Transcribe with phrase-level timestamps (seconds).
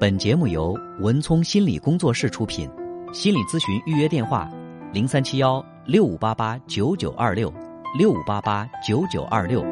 [0.00, 2.66] 本节目由文聪心理工作室出品，
[3.12, 4.50] 心理咨询预约电话：
[4.94, 7.52] 零三七幺六五八八九九二六
[7.98, 9.62] 六五八八九九二六。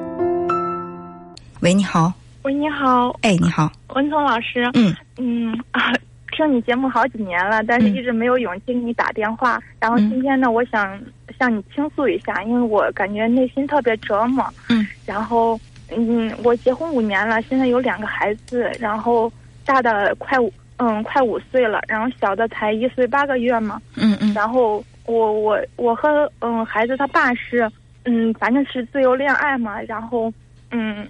[1.61, 2.13] 喂，你好。
[2.43, 3.19] 喂，你好。
[3.23, 4.71] 哎，你好，文聪老师。
[4.75, 5.95] 嗯嗯啊，
[6.37, 9.59] 听你节目好几年了，但是一直没有勇气给你打电话。
[9.81, 11.01] 然后今天呢，我想
[11.39, 14.47] 向你倾诉一下，因为我感觉内心特别折磨。
[14.69, 14.87] 嗯。
[15.07, 15.59] 然后，
[15.97, 19.33] 嗯，我结婚五年了，现在有两个孩子，然后。
[19.69, 23.79] 大的快五嗯快五岁了，然后小的才一岁八个月嘛。
[23.97, 24.33] 嗯嗯。
[24.33, 27.71] 然后我我我和嗯孩子他爸是
[28.05, 29.79] 嗯反正是自由恋爱嘛。
[29.83, 30.33] 然后
[30.71, 31.07] 嗯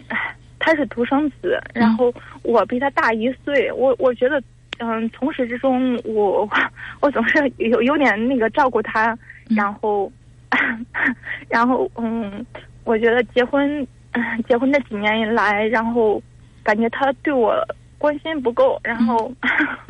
[0.59, 3.70] 他是独生子，然后我比他大一岁。
[3.73, 4.42] 我我觉得
[4.79, 6.48] 嗯从始至终我
[7.01, 9.16] 我总是有有点那个照顾他。
[9.51, 10.10] 然后
[11.48, 12.45] 然后嗯
[12.82, 13.87] 我觉得结婚
[14.48, 16.20] 结婚这几年以来，然后
[16.65, 17.54] 感觉他对我。
[17.98, 19.30] 关心不够，然后，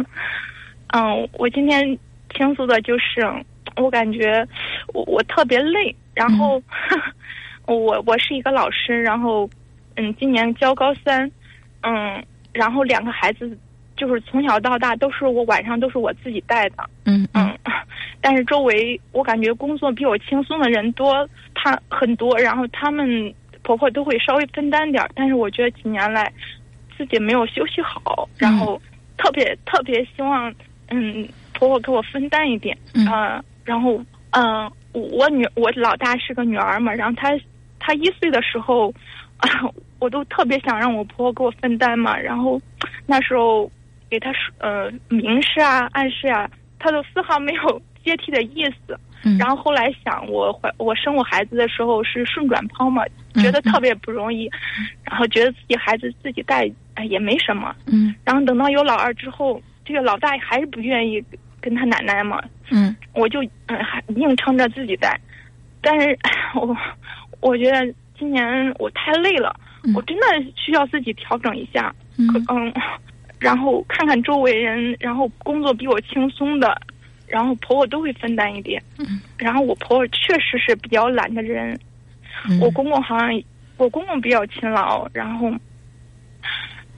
[0.95, 1.97] 嗯，我今天
[2.34, 3.20] 倾诉的就是，
[3.77, 4.47] 我感觉
[4.95, 6.61] 我我特别累，然后，
[7.67, 9.48] 我我是一个老师，然后，
[9.97, 11.31] 嗯，今年教高三，
[11.83, 13.56] 嗯，然后两个孩子
[13.97, 17.56] 就是从小到大都是我晚上都是我自己带的，嗯嗯，
[18.22, 26.33] 但是周围我感觉工作比我轻松的人多，他很多，然后他们婆婆都会稍微分担点儿，但是我觉得几年来。
[26.98, 28.78] 自己没有休息好，然后
[29.16, 30.52] 特别特别希望，
[30.88, 33.06] 嗯，婆婆给我分担一点，嗯，
[33.64, 33.98] 然后，
[34.32, 37.30] 嗯，我女我老大是个女儿嘛，然后她
[37.78, 38.92] 她一岁的时候，
[39.38, 39.48] 啊
[40.00, 42.60] 我都特别想让我婆婆给我分担嘛，然后
[43.06, 43.70] 那时候
[44.10, 48.98] 给她说呃明示啊暗示啊，她都丝毫没有 接替的意思。
[49.38, 53.02] 然后后来想，我怀我生我孩子的时候是顺转剖嘛，
[53.34, 54.48] 觉得特别不容易，
[55.05, 57.75] 然后觉得自己孩子自己带哎也没什么。
[57.86, 58.14] 嗯。
[58.25, 61.22] 然后等到有老二之后，这个老大还是不愿意
[61.60, 62.41] 跟他奶奶嘛。
[62.70, 62.94] 嗯。
[63.12, 65.19] 我就嗯还硬撑着自己带，
[65.81, 66.16] 但是
[66.54, 66.76] 我
[67.41, 69.54] 我觉得今年我太累了，
[69.94, 71.93] 我真的需要自己调整一下。
[72.19, 72.28] 嗯。
[72.48, 72.72] 嗯，
[73.41, 76.81] 然后看看周围人，然后工作比我轻松的。
[77.28, 81.78] 然后婆婆都会分担一点，嗯，然后我婆婆确实是比较懒的人，
[82.61, 83.43] 我公公好像
[83.77, 85.50] 我公公比较勤劳，然后，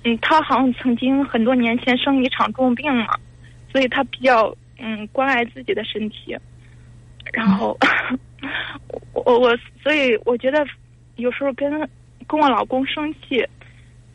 [0.05, 3.09] 嗯，他好像曾经很多年前生一场重病嘛，
[3.73, 6.37] 所以他比较嗯关爱自己的身体，
[7.33, 7.77] 然后，
[9.13, 10.65] 我我所以我觉得
[11.17, 11.71] 有时候跟
[12.27, 13.45] 跟我老公生气，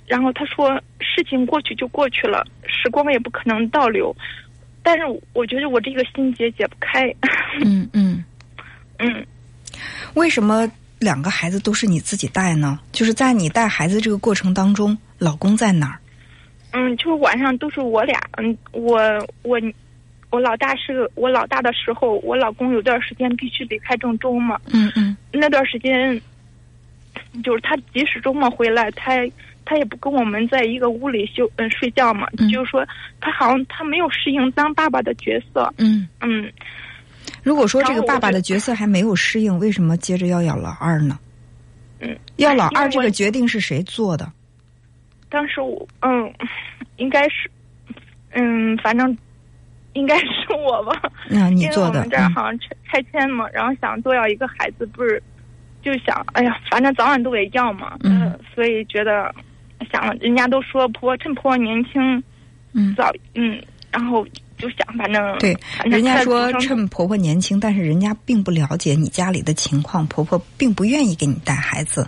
[0.07, 4.15] 然后他说事情过去就过去了，时光也不可能倒流。
[4.85, 5.03] 但是
[5.33, 7.11] 我觉得我这个心结解不开。
[7.65, 8.23] 嗯嗯
[8.99, 9.25] 嗯，
[10.13, 12.79] 为什么两个孩子都是你自己带呢？
[12.91, 15.97] 就是在你带孩子这个过程当中，老公在哪儿？
[16.71, 18.21] 嗯，就是晚上都是我俩。
[18.37, 18.99] 嗯，我
[19.41, 19.59] 我
[20.29, 24.59] 我老大是我老大的时候，我老公有段时间必须得开郑州嘛。
[24.71, 26.21] 嗯嗯，那段时间
[27.43, 29.13] 就是他即使周末回来，他。
[29.65, 32.85] 他也不跟我们在一个屋里休嗯睡觉嘛，就是说
[33.19, 35.73] 他好像他没有适应当爸爸的角色。
[35.77, 36.51] 嗯嗯，
[37.41, 41.17] 如果说这个爸爸的角色还没有适应，为什么接着要养老二呢？
[41.99, 44.31] 嗯，要老二这个决定是谁做的？
[45.29, 46.31] 当时我嗯，
[46.97, 47.49] 应该是
[48.33, 49.17] 嗯，反正
[49.93, 51.01] 应该是我吧。
[51.29, 51.89] 嗯，你做的。
[51.89, 55.21] 因为我们这儿好像拆拆迁嘛，然后想多要一个孩子，不是
[55.81, 57.97] 就想哎呀，反正早晚都得要嘛。
[58.03, 59.33] 嗯，所以觉得。
[59.95, 62.21] 想，人家都说婆趁婆婆年轻，
[62.73, 64.25] 嗯，早嗯，然后
[64.57, 72.05] 就想反正对，人家说趁婆婆年轻，但是人家并不了解你家里的情况，婆婆并不愿意给你带孩子。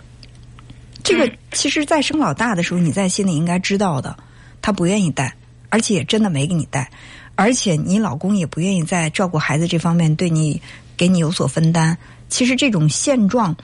[1.02, 4.14] 这个其实，在生老大的时候，你在心里应该知道的，
[4.60, 5.34] 她不愿意带，
[5.70, 6.90] 而且也真的没给你带，
[7.36, 10.60] 而且你老公也不愿意在照顾孩子这方面对你
[10.96, 11.96] 给你有所分担。
[12.28, 13.56] 其实这种现状，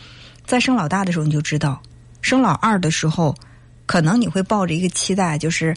[0.46, 1.82] 在生老大的时候你就知道，
[2.22, 3.34] 生老二的时候。
[3.86, 5.74] 可能你会抱着一个期待，就是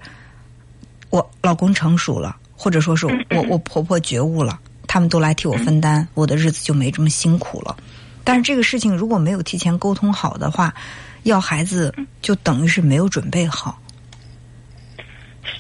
[1.09, 7.75] 我老公成熟了，或者说是我我婆婆觉悟了，他们都来替我分担，我的日子就没这么辛苦了。
[8.24, 10.74] 但是这个事情如果没有提前沟通好的话，
[11.24, 13.81] 要孩子就等于是没有准备好。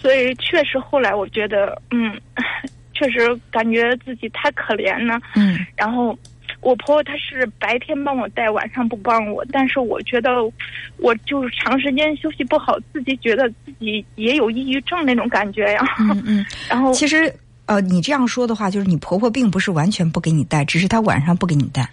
[0.01, 2.19] 所以确实后来我觉得，嗯，
[2.93, 5.19] 确实感觉自己太可怜了。
[5.35, 6.17] 嗯，然后。
[6.61, 9.45] 我婆婆她是白天帮我带，晚上不帮我。
[9.51, 10.29] 但是我觉得，
[10.97, 15.79] 我就是长时间休息不好，自己觉得自己也有抑郁症那种感觉呀。
[15.99, 16.45] 嗯嗯。
[16.69, 17.33] 然后其实，
[17.67, 21.89] 呃，你这样说的话，就是你婆婆并不是完全不给你带，只是她晚上不给你带。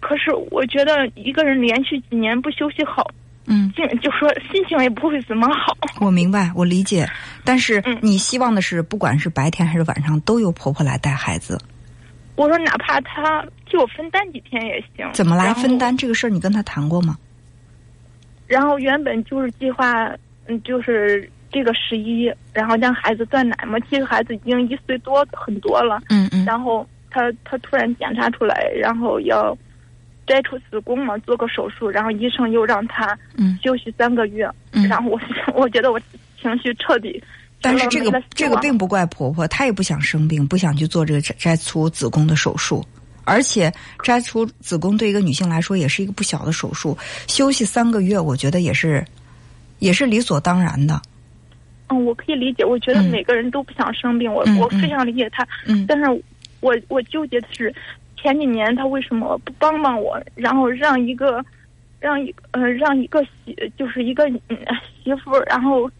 [0.00, 3.08] 可是我觉得，一个人连续几年不休息好，
[3.46, 5.76] 嗯，就说心情也不会怎么好。
[6.00, 7.08] 我明白，我理解，
[7.44, 11.60] 但是嗯你希望的是，不管是白天还是晚上，都由婆婆来带孩子。
[12.36, 15.08] 我说哪怕他替我分担几天也行。
[15.12, 15.78] 怎么来分？
[15.78, 16.30] 担这个事儿？
[16.30, 17.16] 你跟他谈过吗？
[18.46, 20.08] 然后原本就是计划，
[20.46, 23.78] 嗯，就是这个十一，然后让孩子断奶嘛。
[23.88, 26.00] 其实孩子已经一岁多很多了。
[26.10, 29.56] 嗯嗯然后他他突然检查出来，然后要
[30.26, 34.48] 摘除子宫嘛，做个手术，然后医生又让他嗯休息三个月。
[34.72, 34.86] 嗯。
[34.86, 35.20] 然后我
[35.54, 35.98] 我觉得我
[36.40, 37.22] 情绪彻底。
[37.66, 42.84] 但是这个这个并不怪婆婆，她也不想生病，不想去做这个摘摘除子宫的手术。
[43.28, 43.72] 而且
[44.04, 46.96] 摘除子宫对一个女性来说也是一个不小的手术，
[47.26, 49.04] 休息三个月，我觉得也是
[49.80, 51.02] 也是理所当然的。
[51.88, 52.64] 嗯，我可以理解。
[52.64, 55.44] 我觉得嗯每个人都不想生病，我我非常理解他。
[55.66, 56.04] 嗯但是
[56.60, 57.74] 我我纠结的是，
[58.16, 61.44] 前几年他为什么不帮帮我，然后让一个
[61.98, 64.56] 让一呃让一个媳就是一个嗯
[65.02, 65.90] 媳妇儿，然后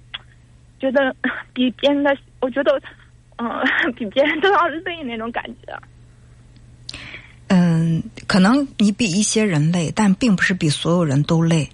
[0.81, 1.15] 觉得
[1.53, 2.81] 比别人的，我觉得
[3.37, 3.49] 嗯、
[3.97, 5.79] 比别人都要累那种感觉。
[7.49, 11.69] 嗯，可能你比一些人累，但并不是比所有人都累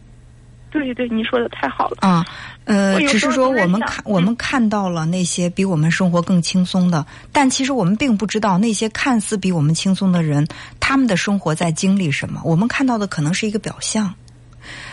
[0.70, 1.98] 对对，你说的太好了。
[2.00, 2.24] 啊。
[2.64, 10.46] 呃只是说我们看我们看到了那些比我们生活更轻松的，但其实我们并不知道那些看似比我们轻松的人，
[10.78, 12.40] 他们的生活在经历什么。
[12.44, 14.14] 我们看到的可能是一个表象。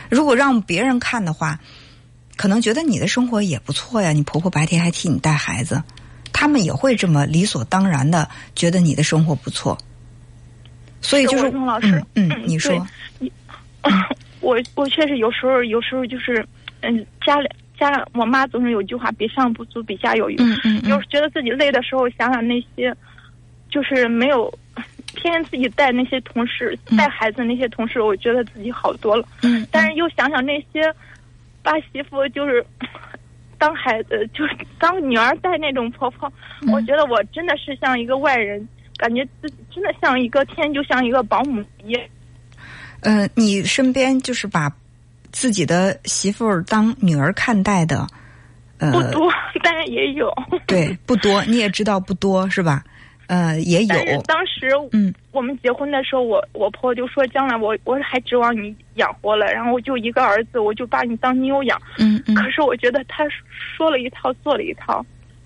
[0.10, 1.60] 如果让别人看的话，
[2.40, 5.84] 可能觉得你的生活也不错呀，你婆婆白天还替你带孩子，
[6.32, 8.26] 他们也会这么理所当然的
[8.56, 9.78] 觉得你的生活不错。
[11.02, 12.88] 所以就是老师嗯你说，
[14.40, 16.48] 我我确实有时候有时候就是
[16.80, 20.38] 嗯家里家我妈总是有句话，比上不足，比下有余。
[20.40, 22.96] 嗯嗯嗯有时觉得自己累的时候，想想那些，
[23.70, 24.50] 就是没有
[25.14, 29.28] 天天自己带那些同事、嗯带孩子那些同事，我觉得自己好多了。
[29.42, 30.90] 嗯，但是又想想那些
[31.70, 32.66] 把媳妇就是
[33.60, 36.32] 当孩子，就是当女儿带那种婆婆，
[36.64, 38.68] 嗯我觉得我真的是像一个外人，
[38.98, 42.02] 感觉自己真的像一个天，就像一个保姆一样。
[43.02, 44.72] 呃，你身边就是把
[45.32, 48.08] 自己的媳妇儿当女儿看待的，
[48.80, 49.32] 呃，不多，
[49.62, 50.34] 但是也有。
[50.66, 52.84] 对，不多，你也知道不多是吧？
[53.30, 61.80] 呃，也但是有，当时嗯我们结婚的时候，我我婆婆就说，将来我我还指望你养活了，然后我就一个儿子，我就把你当妞养。
[62.00, 63.24] 嗯嗯可是我觉得他
[63.78, 65.06] 说了一套，做了一套，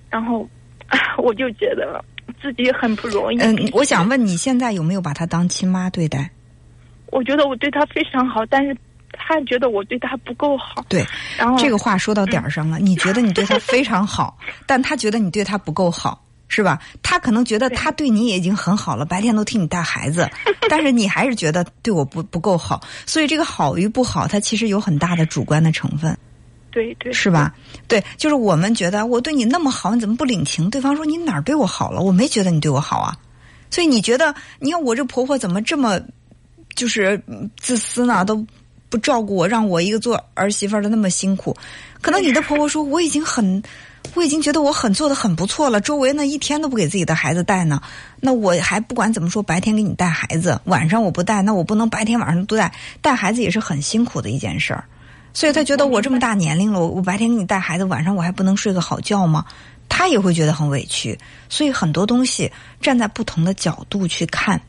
[0.09, 0.47] 然 后
[1.17, 2.03] 我就觉得
[2.41, 3.37] 自己很不容易。
[3.39, 6.31] 嗯、我想问你现在有没有把她当亲妈对待？
[7.11, 8.75] 我觉得我对他非常好，但是
[9.11, 10.83] 他觉得我对他不够好。
[10.89, 11.05] 对，
[11.37, 12.79] 然后这个话说到点儿上了。
[12.79, 14.35] 你觉得你对他非常好，
[14.65, 16.79] 但他觉得你对他不够好，是吧？
[17.01, 20.29] 他可能觉得他对你也已经很好了，白天都替你带孩子，
[20.69, 22.79] 但是你还是觉得对我不不够好。
[23.07, 26.15] 所以这个好与不好，它其实有很大的主观的成分。
[26.69, 27.53] 对对是吧？
[27.87, 30.69] 对，就是我们觉得我对你那么好，你怎么不领情？
[30.69, 32.01] 对方说你哪儿对我好了？
[32.01, 33.17] 我没觉得你对我好啊。
[33.71, 35.99] 所以你觉得，你看我这婆婆怎么这么
[36.75, 38.23] 就是嗯自私呢？
[38.23, 38.45] 都
[38.93, 41.57] 不照顾我，让我一个做儿媳妇的那么辛苦。
[41.99, 43.63] 可能你的婆婆说我已经很，
[44.13, 47.81] 我已经觉得我很做的很不错了，周围呢一天都不给自己的孩子带呢。
[48.19, 54.85] 那我还不管怎么说，白天给你带孩子，晚上我不带，那我不能白天晚上都带，带孩子也是很辛苦的一件事儿。
[55.33, 59.43] 所以他觉得我这么大年龄了，我我白天给你带孩子，晚上我还不能睡个好觉吗？
[59.89, 61.17] 他也会觉得很委屈。
[61.49, 64.61] 所以很多东西站在不同的角度去看，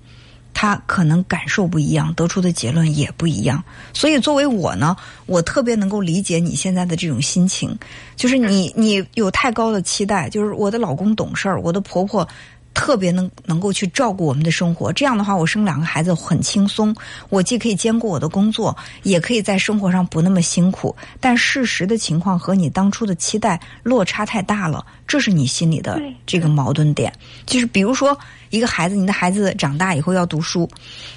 [0.54, 3.62] 他可能感受不一样，得出的结论也不一样。
[3.92, 4.96] 所以作为我呢，
[5.26, 7.76] 我特别能够理解你现在的这种心情，
[8.16, 12.26] 就是你你有太高的期待，就是我的老公懂事儿，我的婆婆。
[12.74, 16.94] 特别能能够去照顾我们的生活，这样的话，我生两个孩子很轻松，
[17.30, 20.94] 我既可以兼顾我的工作，也可以在生活上不那么辛苦。
[21.20, 27.12] 但事实的情况和你当初的期待落差太大了，这是你心里的这个矛盾点。
[27.46, 28.18] 就是比如说，
[28.50, 30.68] 一个孩子，你的孩子长大以后要读书，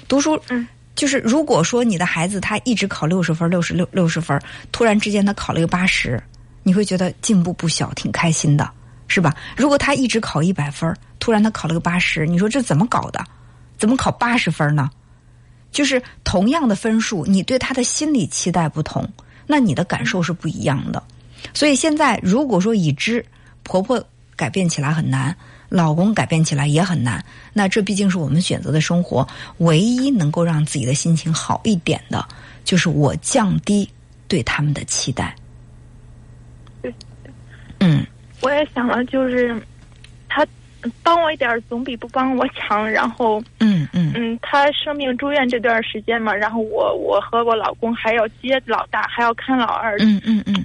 [0.06, 6.22] 读书，嗯，就是如果说你的孩子他一直考六十分、六十六六十分，突然之间他考了一个八十，
[6.62, 8.70] 你会觉得进步不小，挺开心的。
[9.08, 9.34] 是吧？
[9.56, 13.24] 如果他一直考一百分，突然他考了个八十，你说这怎么搞的？
[13.76, 14.90] 怎么考八十分呢？
[15.72, 19.08] 就是同样的分数，你对他的心理期待不同，
[19.46, 21.02] 那你的感受是不一样的。
[21.54, 23.24] 所以现在如果说已知
[23.62, 24.02] 婆婆
[24.34, 25.36] 改变起来很难，
[25.68, 29.26] 老公改变起来也很难，那这毕竟是我们选择的生活，
[29.58, 32.26] 唯一能够让自己的心情好一点的，
[32.64, 33.88] 就是我降低
[34.26, 35.34] 对他们的期待。
[37.80, 38.06] 嗯。
[38.40, 39.54] 我也想了，就是
[40.28, 40.46] 他
[41.02, 42.88] 帮我一点儿总比不帮我强。
[42.90, 44.12] 然后，嗯嗯。
[44.14, 50.64] 嗯，他生病住院这段时间嘛，然后我我和我老公还要接老大，还要看老二，嗯嗯嗯，嗯，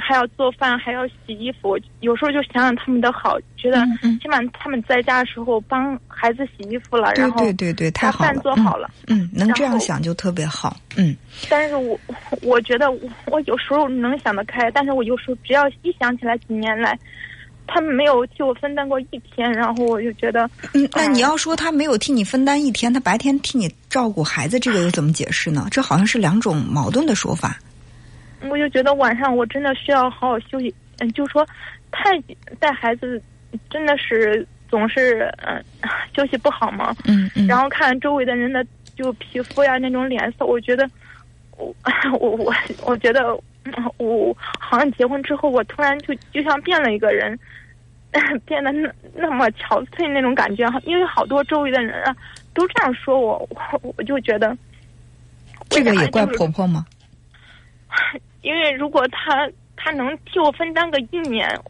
[0.00, 1.78] 还要做饭，还要洗衣服。
[2.00, 3.84] 有时候就想想他们的好，觉得
[4.20, 11.16] 起码他们在家的时候帮孩子洗衣服了，然后对对对，太好了，饭做好了，嗯，能这样想就特别好，嗯。
[11.48, 11.98] 但是我
[12.42, 12.90] 我觉得
[13.26, 16.98] 我有时候能想得开，但是我有时候只要一想起来几年来。
[17.70, 25.68] 他们没有替我分担过一天，然后我就觉得，嗯，那你要说他没有替你分担一天，他白天替你照顾孩子，这个又怎么解释呢？
[25.70, 27.58] 这好像是两种矛盾的说法。
[28.48, 31.46] 我就觉得晚上我真的需要好好休息，嗯，就说
[31.90, 32.18] 太
[32.58, 33.20] 带孩子
[33.70, 35.62] 真的是总是嗯
[36.16, 38.64] 休息不好嘛，嗯嗯，然后看周围的人的
[38.94, 40.88] 就皮肤呀那种脸色，我觉得
[41.56, 41.74] 我
[42.20, 42.54] 我我
[42.84, 43.34] 我觉得
[43.96, 47.38] 我好像结婚之后，我突然就就像变了一个人。
[48.46, 52.16] 变得那那么憔悴那种感觉，因为好多周围的人啊
[52.54, 53.46] 都这样说我，
[53.82, 54.56] 我我就觉得
[55.68, 56.86] 这个也怪婆婆吗？
[58.42, 61.60] 因为如果他他能替我分担个一年，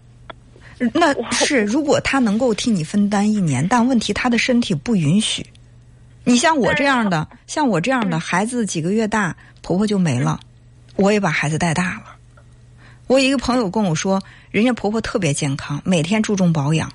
[0.94, 5.46] 那是如果他能够替你分担一年，但问题他的身体不允许。
[6.24, 10.40] 你像我这样的，像我这样的孩子几个月大，婆婆就没了，
[10.96, 12.16] 我也把孩子带大了。
[13.06, 14.22] 我一个朋友跟我说。
[14.50, 16.90] 人家婆婆特别健康，每天注重保养，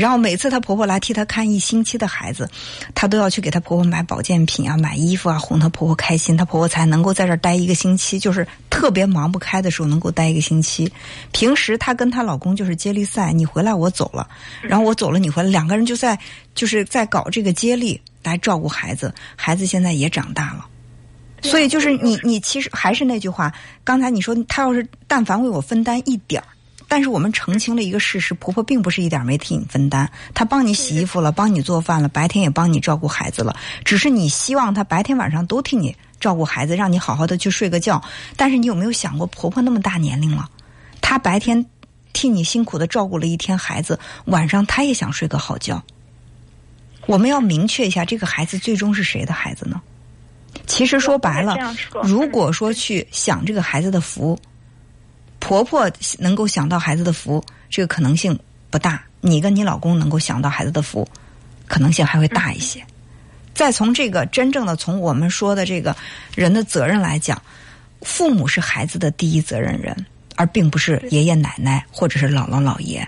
[0.00, 2.48] 然后每次她婆婆来替她看一星期的孩子，
[2.94, 8.18] 她都要去给她婆婆买保健品啊、买衣服啊，哄她婆婆开心，她婆婆才能够在这儿待一个星期。
[8.18, 10.90] 就是特别忙不开的时候，能够待一个星期。
[11.32, 14.26] 平时她跟她老公就是接力赛，你回来我走了，
[14.62, 16.18] 然后我走了你回来，两个人就在
[16.54, 19.14] 就是在搞这个接力来照顾孩子。
[19.36, 20.64] 孩子现在也长大了，
[21.42, 23.52] 所以就是你你其实还是那句话，
[23.84, 26.48] 刚才你说她要是但凡为我分担一点儿。
[26.90, 33.54] 但是我们澄清了一个事实：婆婆并不是一点没替你分担，她帮你洗衣服了，帮你做饭了，白天也帮你照顾孩子了。
[33.84, 38.02] 只是你希望她白天晚上都替你照顾孩子，让你好好的去睡个觉。
[38.36, 40.50] 但是你有没有想过，婆婆那么大年龄了，
[41.00, 41.64] 她白天
[42.12, 45.80] 替你辛苦的照顾了一天孩子，晚上她也想睡个好觉。
[47.06, 49.80] 我们要明确一下，这个孩子最终是谁的孩子呢？
[50.66, 51.56] 其实说白了，
[52.02, 54.36] 如果说去想这个孩子的福。
[55.50, 58.38] 婆婆能够享到孩子的福，这个可能性
[58.70, 59.02] 不大。
[59.20, 61.04] 你跟你老公能够享到孩子的福，
[61.66, 62.80] 可能性还会大一些。
[63.52, 65.96] 再从这个真正的从我们说的这个
[66.36, 67.42] 人的责任来讲，
[68.02, 73.04] 父母是孩子的第一责任人，而并不是爷爷奶奶或者是姥姥姥爷。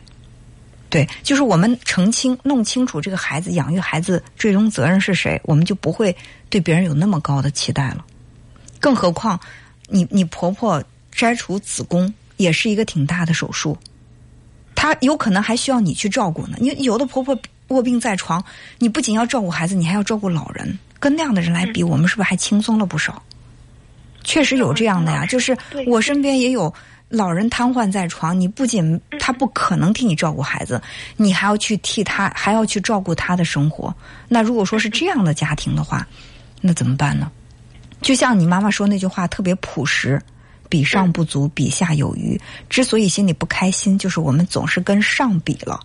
[0.90, 6.14] 对，就是我们澄清、弄清楚这个孩子养育孩子最终责任是谁，我们就不会
[6.50, 8.04] 对别人有那么高的期待了。
[8.80, 9.38] 更何况，
[9.86, 10.82] 你你婆婆
[11.12, 12.12] 摘除子宫。
[12.42, 13.78] 也是一个挺大的手术，
[14.74, 16.56] 她有可能还需要你去照顾呢。
[16.60, 18.44] 你有的婆婆卧病在床，
[18.78, 20.78] 你不仅要照顾孩子，你还要照顾老人。
[20.98, 23.22] 跟那样的人来比，我们是不是还轻松了不少？
[24.24, 25.56] 确实有这样的呀，就是
[25.86, 26.72] 我身边也有
[27.08, 30.80] 老人瘫痪在床，你不仅他不可能替你照顾孩子，
[31.16, 33.92] 你还要去替他，还要去照顾他的生活。
[34.28, 36.06] 那如果说是这样的家庭的话，
[36.60, 37.30] 那怎么办呢？
[38.00, 40.20] 就像你妈妈说那句话，特别朴实。
[40.72, 42.40] 比上不足，比下有余。
[42.70, 45.78] 之所以心里不开心，就是我们总是跟上比了，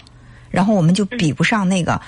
[0.50, 2.00] 然后我们就比不上那个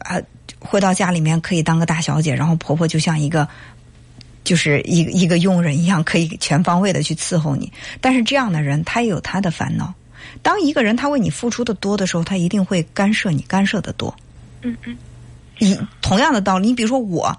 [0.00, 0.20] 啊，
[0.58, 3.48] 回到家里面可以当个大小姐，然后婆婆就像一个
[4.44, 7.72] 就是一一个佣人一样，可以全方位的去伺候你。
[8.02, 9.94] 但是这样的人，他也有他的烦恼。
[10.42, 14.14] 当一个人他为你付出的多的时候，他一定会干涉你，干涉的多。
[14.60, 14.94] 嗯嗯。
[15.58, 17.34] 以同样的道理，你比如说我，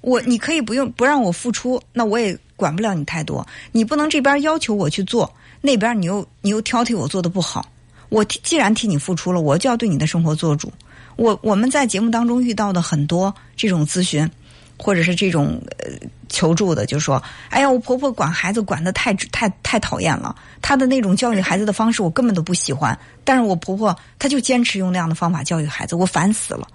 [0.00, 2.38] 我你可以不用不让我付出，那我也。
[2.56, 7.64] 管不了你太多，你不能这边要求我去做，那边你又你又挑剔我做的不好。
[8.08, 10.72] 我既然替你付出了，我就要对你的生活做主。
[11.16, 14.30] 我我们在节目当中遇到的很多这种咨询，
[14.78, 15.90] 或者是这种呃
[16.28, 22.96] 求助的，就说：“哎呀，我婆婆管孩子管的太太太讨厌了，她的那种教育孩子的方式我根本都不喜欢。
[23.24, 26.68] 但是我婆婆她就坚持用那样的方法教育孩子，我烦死了。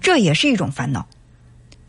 [0.00, 1.06] 这也是一种烦恼。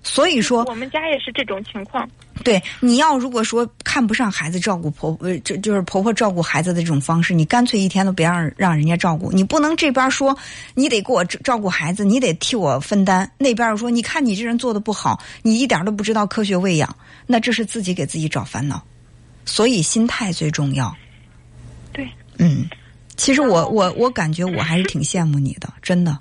[0.05, 2.07] 所以说，我们家也是这种情况。”
[2.43, 9.31] 对，你要如果说看不上孩子照顾婆婆，这就是婆婆照顾孩子的这种方式，你干脆一天都别让让人家照顾。
[9.31, 10.37] 你不能这边说
[10.75, 16.95] 你得给我照顾孩子，你得替我分担；那边又说你看你这人做的不好，你一点都不知道科学喂养，
[17.25, 18.83] 那这是自己给自己找烦恼。
[19.45, 20.95] 所以心态最重要。
[21.93, 22.07] 对，
[22.37, 22.67] 嗯，
[23.15, 26.19] 其实我我我感觉我还是挺羡慕你的，真的，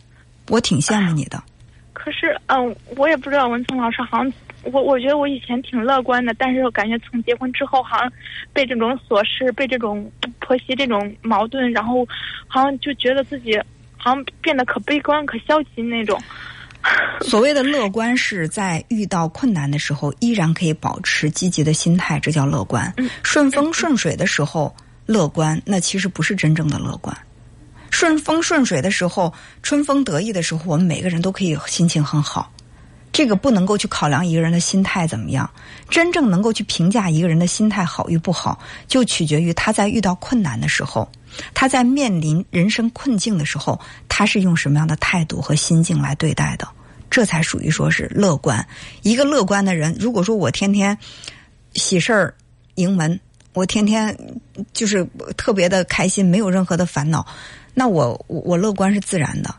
[0.49, 1.43] 我挺羡慕你的。
[2.05, 4.33] 可是，嗯，我也不知道文聪老师好像。
[4.73, 8.11] 我我觉得我以前挺乐观的，但是我感觉从结婚之后，好像
[8.51, 12.07] 被这种琐事、被这种婆媳这种矛盾，然后
[12.47, 13.59] 好像就觉得自己
[13.99, 16.19] 好像变得可悲观、可消极那种。
[17.21, 22.91] 所谓的乐观是在遇到困难的时候依然可以保持积极的心态，这叫乐观。
[23.23, 27.15] 顺风顺水的时候乐观，那其实不是真正的乐观。
[27.95, 29.33] 顺风顺水的时候，
[29.63, 32.51] 春风得意的时候，我们每个人都可以心情很好。
[33.13, 35.49] 这个不能够去考量一个人的心态怎么样，
[35.89, 38.59] 真正能够去评价一个人的心态好与不好，
[38.89, 41.09] 就取决于他在遇到困难的时候，
[41.55, 46.67] 他在面临人生困境的时候，他是用什么样的态度和心境来对待的，
[47.09, 48.67] 这才属于说是乐观。
[49.03, 50.99] 一个乐观的人，如果说我天天
[51.75, 52.35] 喜事儿
[52.75, 53.21] 迎门，
[53.55, 54.15] 我天天
[54.73, 55.07] 就是
[55.37, 57.25] 特别的开心，没有任何的烦恼，
[57.73, 59.55] 那我我我乐观是自然的。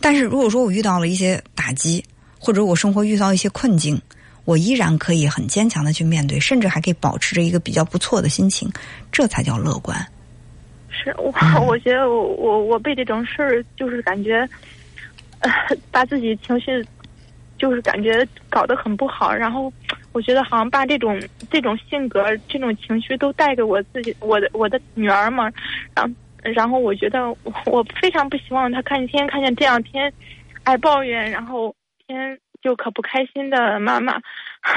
[0.00, 2.04] 但是如果说我遇到了一些打击，
[2.38, 4.00] 或者我生活遇到一些困境，
[4.44, 8.70] 我依然可以很坚强的去面对，甚至还可以保持着一个比较不错的心情，
[9.12, 9.96] 这才叫乐观。
[10.88, 11.32] 是我，
[11.66, 14.48] 我觉得我我我被这种事儿就是感觉，
[15.38, 15.50] 呃，
[15.92, 16.84] 把自己情绪
[17.58, 19.72] 就是感觉搞得很不好，然后
[20.12, 25.50] 我觉得好像把这种这种性格、这种情绪都带给我自己，我的我的女儿嘛，
[25.94, 27.28] 然后然后我觉得
[27.66, 30.12] 我非常不希望她看天天看见这样天
[30.64, 31.74] 爱抱怨，然后。
[32.10, 34.20] 天就可不开心的妈妈，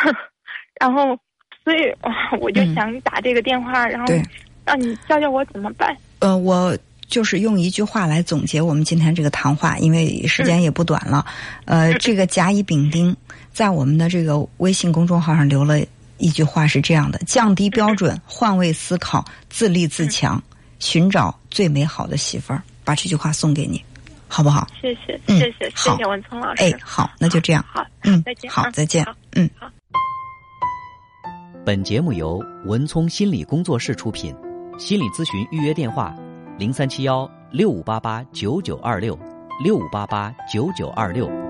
[0.80, 1.18] 然后
[1.64, 1.92] 所以
[2.40, 4.14] 我就想打这个电话，然后
[4.64, 5.98] 让你教教我怎么办。
[6.20, 6.78] 呃，我
[7.14, 11.24] 就是用一句话来总结我们今天这个谈话，因为时间也不短了。
[11.66, 13.16] 呃，这个甲乙丙丁
[13.54, 15.80] 在我们的这个微信公众号上留了
[16.18, 20.42] 一句话，是这样的：降低标准，换位思考，自立自强，
[20.80, 22.64] 寻找最美好的媳妇儿。
[22.84, 23.80] 把这句话送给你。
[24.28, 24.68] 好不好？
[24.82, 26.64] 谢谢，谢谢，谢谢文聪老师。
[26.64, 27.64] 哎，好，那就这样。
[27.72, 28.50] 好，嗯，再见。
[28.50, 29.06] 好，再见。
[29.34, 29.70] 嗯，好。
[31.64, 34.36] 本节目由文聪心理工作室出品，
[34.80, 36.16] 心理咨询预约电话：
[36.58, 39.18] 零三七幺六五八八九九二六
[39.64, 41.43] 六五八八九九二六。